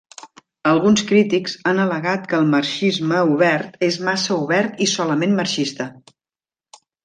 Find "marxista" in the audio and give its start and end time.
5.45-5.89